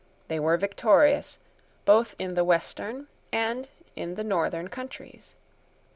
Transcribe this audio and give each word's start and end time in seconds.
They 0.29 0.39
were 0.39 0.57
victorious, 0.57 1.37
both 1.85 2.15
in 2.17 2.33
the 2.33 2.43
western 2.43 3.05
and 3.31 3.69
in 3.95 4.15
the 4.15 4.23
northern 4.23 4.67
counties. 4.67 5.35